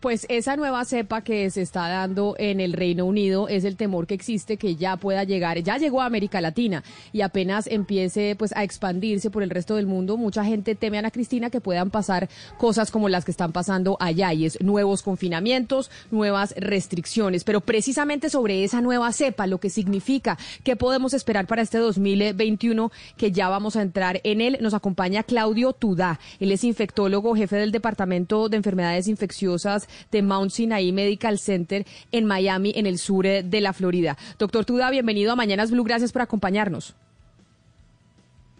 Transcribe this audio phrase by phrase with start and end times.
[0.00, 4.06] Pues esa nueva cepa que se está dando en el Reino Unido es el temor
[4.06, 8.56] que existe que ya pueda llegar, ya llegó a América Latina y apenas empiece pues
[8.56, 11.90] a expandirse por el resto del mundo, mucha gente teme a Ana Cristina que puedan
[11.90, 17.60] pasar cosas como las que están pasando allá y es nuevos confinamientos, nuevas restricciones, pero
[17.60, 23.32] precisamente sobre esa nueva cepa, lo que significa, qué podemos esperar para este 2021 que
[23.32, 27.70] ya vamos a entrar en él, nos acompaña Claudio Tudá, él es infectólogo, jefe del
[27.70, 33.42] Departamento de Enfermedades Infecciosas de Mount Sinai Medical Center en Miami, en el sur eh,
[33.42, 34.16] de la Florida.
[34.38, 36.96] Doctor Tuda, bienvenido a Mañanas Blue, gracias por acompañarnos.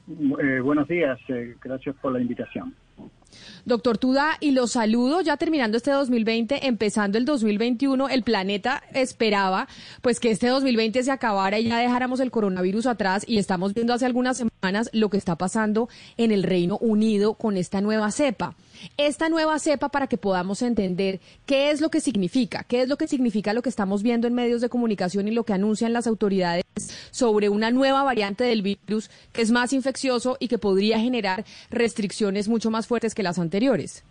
[0.08, 2.74] Eh, buenos días, eh, gracias por la invitación.
[3.64, 8.08] Doctor Tuda, y los saludo ya terminando este 2020, empezando el 2021.
[8.08, 9.68] El planeta esperaba
[10.02, 13.92] pues que este 2020 se acabara y ya dejáramos el coronavirus atrás y estamos viendo
[13.94, 14.49] hace algunas semanas
[14.92, 18.54] lo que está pasando en el Reino Unido con esta nueva cepa.
[18.96, 22.96] Esta nueva cepa para que podamos entender qué es lo que significa, qué es lo
[22.96, 26.06] que significa lo que estamos viendo en medios de comunicación y lo que anuncian las
[26.06, 26.64] autoridades
[27.10, 32.48] sobre una nueva variante del virus que es más infeccioso y que podría generar restricciones
[32.48, 34.04] mucho más fuertes que las anteriores?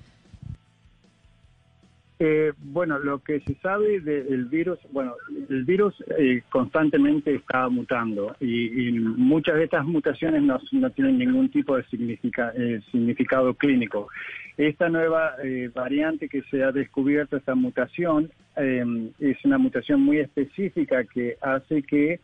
[2.21, 5.15] Eh, bueno, lo que se sabe del virus, bueno,
[5.49, 10.59] el virus eh, constantemente está mutando y, muchas de estas mutaciones no,
[10.89, 14.09] tienen ningún tipo de eh, significado clínico.
[14.57, 15.35] Esta nueva
[15.73, 22.19] variante que se ha descubierto, esta mutación, es una mutación muy específica que hace que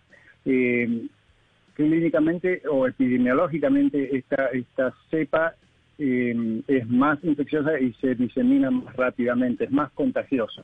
[1.74, 5.56] clínicamente o epidemiológicamente esta, esta cepa
[5.98, 10.64] eh, es más infecciosa y se disemina más rápidamente, es más contagiosa.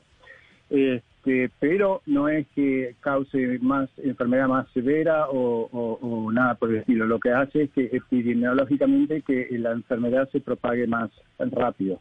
[0.70, 7.06] Este, pero no es que cause más enfermedad más severa o, nada por el estilo.
[7.06, 12.00] Lo que hace es que epidemiológicamente que la enfermedad se propague más rápido.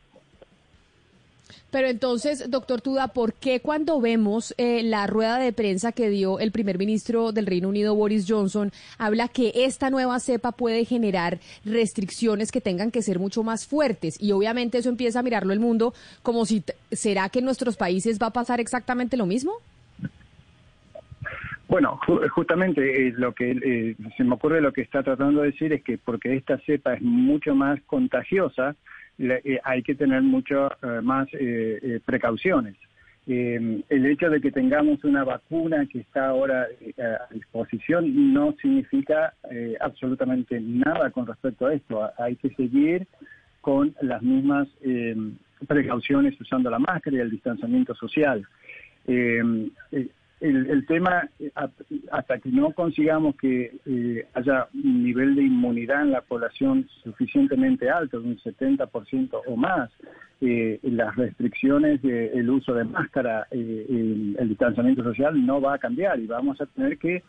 [1.71, 6.39] Pero entonces, doctor Tuda, ¿por qué cuando vemos eh, la rueda de prensa que dio
[6.39, 11.39] el primer ministro del Reino Unido, Boris Johnson, habla que esta nueva cepa puede generar
[11.63, 14.21] restricciones que tengan que ser mucho más fuertes?
[14.21, 15.93] Y obviamente eso empieza a mirarlo el mundo
[16.23, 16.61] como si,
[16.91, 19.53] ¿será que en nuestros países va a pasar exactamente lo mismo?
[21.69, 21.97] Bueno,
[22.35, 25.81] justamente eh, lo que eh, se me ocurre lo que está tratando de decir es
[25.81, 28.75] que porque esta cepa es mucho más contagiosa,
[29.21, 32.75] eh, hay que tener mucho eh, más eh, precauciones.
[33.27, 36.67] el hecho de que tengamos una vacuna que está ahora
[36.97, 39.33] a disposición no significa
[39.79, 42.11] absolutamente nada con respecto a esto.
[42.17, 43.05] Hay que seguir
[43.61, 44.67] con las mismas
[45.67, 48.45] precauciones usando la máscara y el distanciamiento social
[50.41, 51.51] el, tema, eh,
[52.11, 57.89] hasta que no consigamos que eh, haya un nivel de inmunidad en la población suficientemente
[57.89, 59.91] alto, de un 70% o más,
[60.41, 66.25] eh, las restricciones del uso de máscara, el, distanciamiento social no va a cambiar y
[66.25, 67.23] vamos a tener que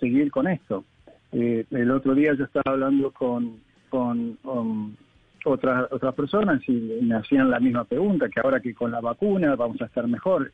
[0.00, 0.84] seguir con esto.
[1.32, 4.94] el otro día yo estaba hablando con, con um,
[5.44, 9.54] otras otras personas y me hacían la misma pregunta, que ahora que con la vacuna
[9.54, 10.50] vamos a estar mejor.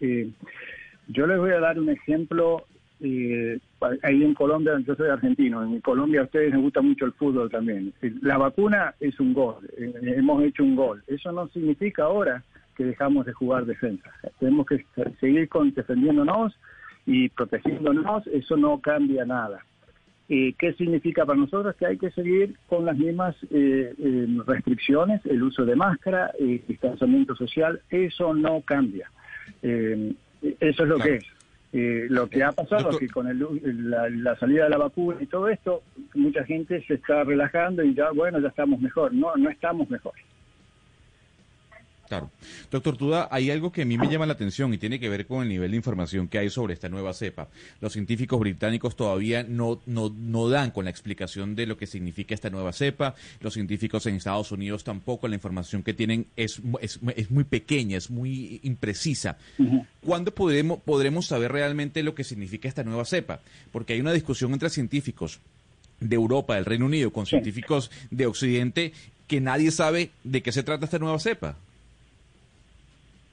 [1.09, 2.65] Yo les voy a dar un ejemplo.
[3.01, 3.59] Eh,
[4.03, 7.51] ahí en Colombia, yo soy argentino, en Colombia a ustedes les gusta mucho el fútbol
[7.51, 7.93] también.
[8.23, 11.03] La vacuna es un gol, eh, hemos hecho un gol.
[11.07, 12.43] Eso no significa ahora
[12.75, 14.11] que dejamos de jugar defensa.
[14.39, 14.85] Tenemos que
[15.21, 16.59] seguir defendiéndonos
[17.05, 19.65] y protegiéndonos, eso no cambia nada.
[20.29, 21.77] Eh, ¿Qué significa para nosotros?
[21.77, 23.95] Que hay que seguir con las mismas eh,
[24.47, 29.11] restricciones, el uso de máscara, el distanciamiento social, eso no cambia.
[30.61, 31.25] Eso es lo que es.
[31.73, 33.27] Eh, lo que ha pasado es que con
[33.91, 35.83] la, salida de la vacuna y todo esto,
[36.15, 39.13] mucha gente se está relajando y ya, bueno, ya estamos mejor.
[39.13, 40.15] No, no estamos mejor.
[42.09, 42.31] Claro.
[42.71, 45.27] Doctor Tuda, hay algo que a mí me llama la atención y tiene que ver
[45.27, 47.49] con el nivel de información que hay sobre esta nueva cepa.
[47.81, 52.35] Los científicos británicos todavía no, no, no dan con la explicación de lo que significa
[52.35, 53.15] esta nueva cepa.
[53.41, 55.29] Los científicos en Estados Unidos tampoco.
[55.29, 59.39] La información que tienen es, es, es muy pequeña, es muy imprecisa.
[60.03, 63.41] ¿Cuándo podremos, podremos saber realmente lo que significa esta nueva cepa?
[63.73, 65.41] Porque hay una discusión entre científicos
[66.01, 68.93] de Europa, del Reino Unido, con científicos de Occidente,
[69.27, 71.57] que nadie sabe de qué se trata esta nueva cepa.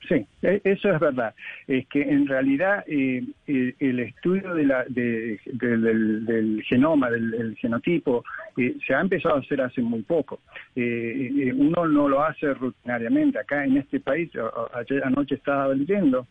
[0.07, 1.33] Sí, e, eso es verdad.
[1.67, 8.23] Es que en realidad eh, el, estudio de la, del, genoma, del, genotipo,
[8.57, 10.41] eh, se ha empezado a hacer hace muy poco.
[10.75, 13.39] Eh, uno no lo hace rutinariamente.
[13.39, 14.29] Acá en este país,
[14.73, 16.27] ayer anoche estaba leyendo,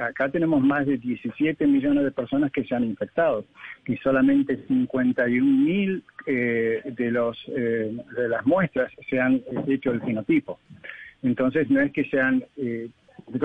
[0.00, 3.44] acá tenemos más de 17 millones de personas que se han infectado
[3.86, 10.58] y solamente 51 mil de, los, de las muestras se han hecho el genotipo.
[11.22, 12.44] Entonces no es que sean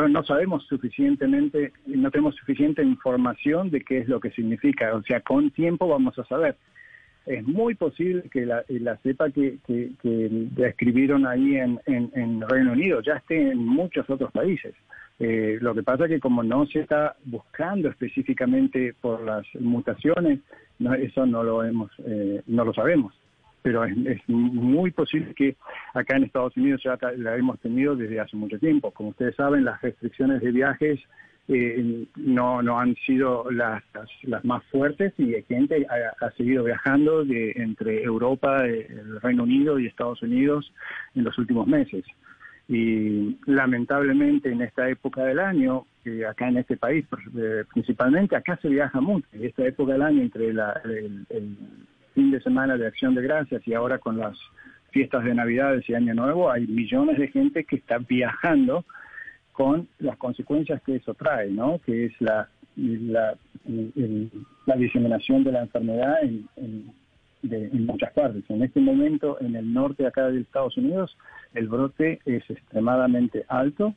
[0.10, 4.94] no sabemos suficientemente, no tenemos suficiente información de qué es lo que significa.
[4.96, 6.56] O sea, con tiempo vamos a saber.
[7.26, 13.02] Es muy posible que la, la cepa que, que, describieron ahí en, en, Reino Unido
[13.02, 14.74] ya esté en muchos otros países.
[15.20, 20.40] Eh, lo que pasa es que como no se está buscando específicamente por las mutaciones,
[20.80, 23.14] no, eso no lo hemos, eh, no lo sabemos
[23.62, 25.56] pero es, muy posible que
[25.94, 28.92] acá en Estados Unidos ya la hemos tenido desde hace mucho tiempo.
[28.92, 31.00] Como ustedes saben, las restricciones de viajes
[31.48, 33.84] eh, no, no han sido las,
[34.24, 39.80] las, más fuertes y la gente ha, seguido viajando de, entre Europa, el Reino Unido
[39.80, 40.72] y Estados Unidos
[41.16, 42.06] en los últimos meses.
[42.68, 45.86] Y lamentablemente en esta época del año,
[46.30, 47.06] acá en este país
[47.38, 49.28] eh, principalmente, acá se viaja mucho.
[49.34, 51.26] En esta época del año, entre la, el
[52.14, 54.38] fin de semana de Acción de Gracias y ahora con las
[54.92, 58.86] fiestas de Navidades y Año Nuevo, hay millones de gente que está viajando
[59.54, 61.80] con las consecuencias que eso trae, ¿no?
[61.86, 63.36] Que es la, la,
[64.66, 66.48] la diseminación de la enfermedad en,
[67.44, 68.44] en muchas partes.
[68.50, 71.18] En este momento, en el norte acá de Estados Unidos,
[71.54, 73.96] el brote es extremadamente alto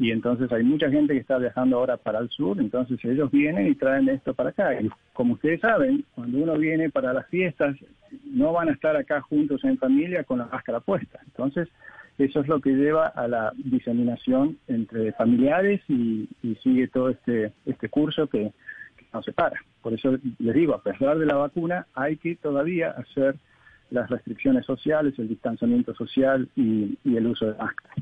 [0.00, 3.66] y entonces hay mucha gente que está viajando ahora para el sur, entonces ellos vienen
[3.66, 4.80] y traen esto para acá.
[4.80, 7.76] Y como ustedes saben, cuando uno viene para las fiestas,
[8.24, 11.20] no van a estar acá juntos en familia con la máscara puesta.
[11.26, 11.68] Entonces,
[12.16, 16.26] eso es lo que lleva a la diseminación entre familiares y,
[16.62, 18.52] sigue todo este, este curso que,
[19.12, 19.60] no se para.
[19.82, 23.34] Por eso les digo, a pesar de la vacuna, hay que todavía hacer
[23.90, 27.92] las restricciones sociales, el distanciamiento social y, y el uso de máscara.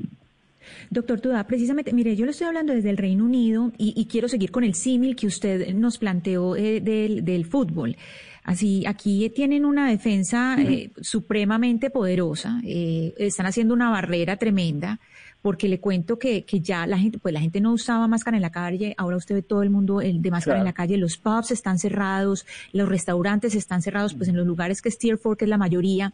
[0.89, 4.51] Doctor Tuda, precisamente, mire, yo le estoy hablando desde el Reino Unido y, quiero seguir
[4.51, 7.95] con el símil que usted nos planteó eh, del, fútbol.
[8.43, 14.99] Así, aquí tienen una defensa eh, supremamente poderosa, eh, están haciendo una barrera tremenda,
[15.41, 18.41] porque le cuento que, que, ya la gente, pues la gente no usaba máscara en
[18.41, 21.17] la calle, ahora usted ve todo el mundo el de máscara en la calle, los
[21.17, 25.49] pubs están cerrados, los restaurantes están cerrados, pues en los lugares que Steerforth, que es
[25.49, 26.13] la mayoría,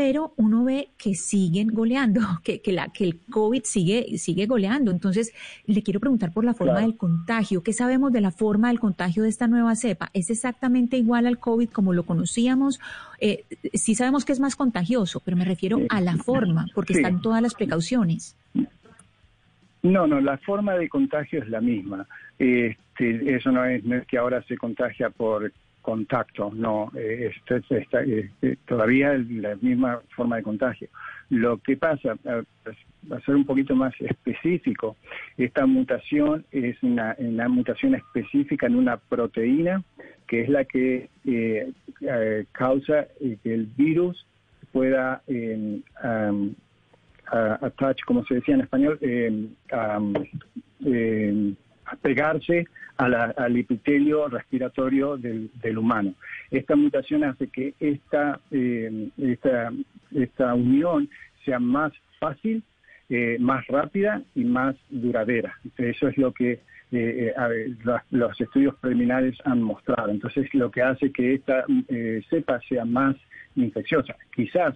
[0.00, 4.90] pero uno ve que siguen goleando, que, que, la, que el COVID sigue, sigue goleando.
[4.90, 5.34] Entonces,
[5.66, 7.62] le quiero preguntar por la forma del contagio.
[7.62, 10.08] ¿Qué sabemos de la forma del contagio de esta nueva cepa?
[10.14, 12.80] ¿Es exactamente igual al COVID como lo conocíamos?
[13.18, 13.44] Eh,
[13.74, 17.42] sí sabemos que es más contagioso, pero me refiero a la forma, porque están todas
[17.42, 18.38] las precauciones.
[19.82, 22.06] No, no, la forma de contagio es la misma.
[22.38, 27.74] Este, eso no es, no es que ahora se contagia por contacto, no, eh, esto
[27.74, 30.88] está, eh, eh, todavía la misma forma de contagio.
[31.30, 32.16] Lo que pasa,
[32.64, 32.76] pues,
[33.10, 34.96] va a ser un poquito más específico,
[35.36, 37.16] esta mutación es una,
[37.48, 39.82] mutación específica en una proteína
[40.26, 41.08] que es la que
[42.52, 44.26] causa que el virus
[44.72, 46.54] pueda um,
[47.32, 48.98] attach, como se decía en español,
[51.96, 52.66] pegarse
[52.96, 56.14] al epitelio respiratorio del, humano.
[56.50, 59.72] Esta mutación hace que esta, eh, esta,
[60.14, 61.08] esta unión
[61.44, 62.62] sea más fácil,
[63.08, 65.58] eh, más rápida y más duradera.
[65.78, 66.60] Eso es lo que
[66.92, 67.34] eh,
[68.10, 70.10] los estudios preliminares han mostrado.
[70.10, 71.64] Entonces, lo que hace que esta
[72.28, 73.16] cepa sea más
[73.56, 74.14] infecciosa.
[74.34, 74.74] Quizás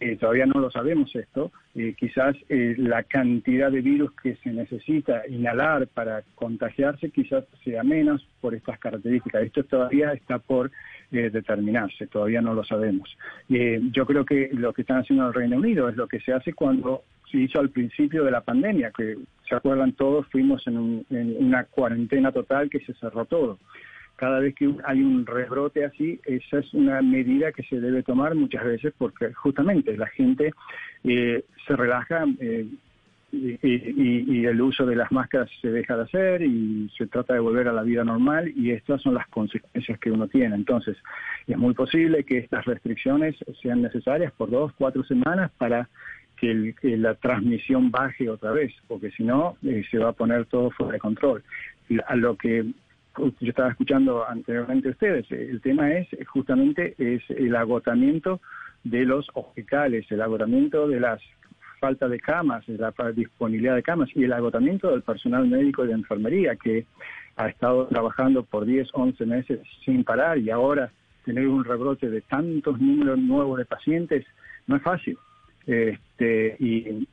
[0.00, 4.50] eh, todavía no lo sabemos esto, eh, quizás eh, la cantidad de virus que se
[4.50, 9.42] necesita inhalar para contagiarse quizás sea menos por estas características.
[9.42, 10.70] Esto todavía está por
[11.10, 13.16] determinarse, todavía no lo sabemos.
[13.48, 16.34] yo creo que lo que están haciendo en el Reino Unido es lo que se
[16.34, 19.16] hace cuando se hizo al principio de la pandemia, que
[19.48, 23.58] se acuerdan todos, fuimos en una cuarentena total que se cerró todo
[24.18, 28.34] cada vez que hay un rebrote así, esa es una medida que se debe tomar
[28.34, 30.52] muchas veces porque justamente la gente
[31.04, 32.66] eh, se relaja eh,
[33.30, 37.68] y, el uso de las máscaras se deja de hacer y se trata de volver
[37.68, 40.56] a la vida normal y estas son las consecuencias que uno tiene.
[40.56, 40.96] Entonces,
[41.46, 45.88] es muy posible que estas restricciones sean necesarias por dos, cuatro semanas para
[46.40, 50.70] que, la transmisión baje otra vez, porque si no, eh, se va a poner todo
[50.70, 51.44] fuera de control.
[52.06, 52.66] A lo que
[53.18, 58.40] yo estaba escuchando anteriormente a ustedes, el tema es justamente es el agotamiento
[58.84, 61.20] de los hospitales, el agotamiento de las
[61.78, 65.88] falta de camas, de la disponibilidad de camas y el agotamiento del personal médico y
[65.88, 66.86] de enfermería que
[67.36, 70.90] ha estado trabajando por 10, 11 meses sin parar y ahora
[71.24, 74.26] tener un rebrote de tantos números nuevos de pacientes
[74.66, 75.16] no es fácil.
[75.66, 77.06] Este, y,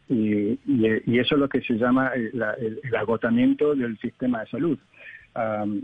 [1.19, 4.79] eso es lo que se llama el agotamiento del sistema de salud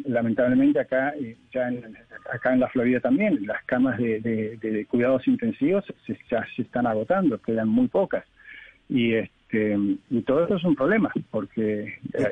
[0.06, 1.14] lamentablemente acá,
[1.54, 1.84] ya en,
[2.34, 7.38] acá en la Florida también, las camas de, cuidados intensivos se, ya se están agotando,
[7.40, 8.24] quedan muy pocas.
[8.88, 9.78] Y, este,
[10.10, 12.30] y todo eso es un problema, porque eh,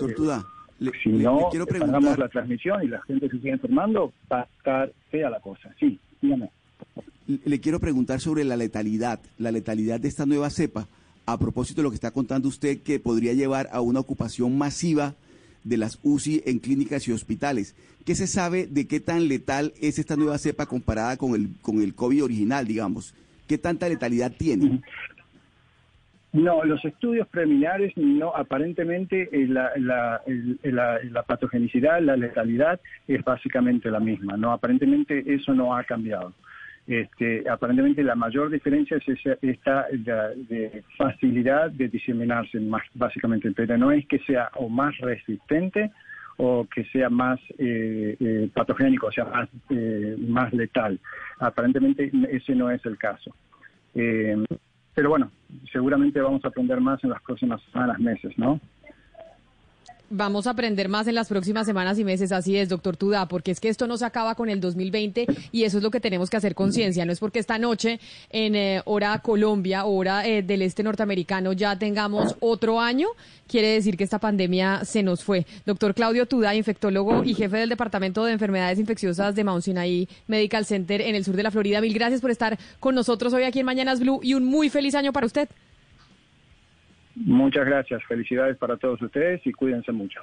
[0.79, 4.41] le, si le- no le preguntar, la transmisión y la gente se sigue enfermando, va
[4.41, 5.69] a estar fea la cosa.
[5.79, 6.49] Sí, dígame.
[7.27, 10.87] le quiero preguntar sobre la letalidad, la letalidad de esta nueva cepa,
[11.25, 15.15] a propósito de lo que está contando usted, que podría llevar a una ocupación masiva
[15.63, 17.75] de las UCI en clínicas y hospitales.
[18.05, 21.81] ¿Qué se sabe de qué tan letal es esta nueva cepa comparada con el, con
[21.81, 23.13] el COVID original, digamos?
[23.47, 24.81] ¿Qué tanta letalidad tiene?
[26.31, 30.21] No, los estudios preliminares no, aparentemente eh, la, la,
[30.61, 34.37] la- la patogenicidad, la letalidad es básicamente la misma.
[34.37, 36.33] No, aparentemente eso no ha cambiado.
[36.89, 39.85] Este, aparentemente la mayor diferencia es esa, esta
[40.49, 45.91] de facilidad de diseminarse, más, básicamente, pero no es que sea o más resistente
[46.37, 50.99] o que sea más eh, eh, patogénico, o sea, más, eh, más letal.
[51.37, 53.35] Aparentemente ese no es el caso.
[53.93, 54.43] Eh,
[54.95, 55.29] pero bueno,
[55.71, 58.59] seguramente vamos a aprender más en las próximas semanas, meses, ¿no?
[60.11, 63.51] Vamos a aprender más en las próximas semanas y meses, así es, doctor Tudá, porque
[63.51, 66.31] es que esto no se acaba con el 2020 y eso es lo que tenemos
[66.31, 67.05] que hacer conciencia.
[67.05, 67.99] No es porque esta noche
[68.31, 73.07] en eh, hora Colombia, hora eh, del este norteamericano, ya tengamos otro año,
[73.47, 75.45] quiere decir que esta pandemia se nos fue.
[75.67, 80.65] Doctor Claudio Tudá, infectólogo y jefe del Departamento de Enfermedades Infecciosas de Mount Sinai Medical
[80.65, 83.59] Center en el sur de la Florida, mil gracias por estar con nosotros hoy aquí
[83.59, 85.49] en Mañanas Blue y un muy feliz año para usted.
[87.15, 90.17] Muchas gracias, felicidades para todos ustedes y cuídense mucho.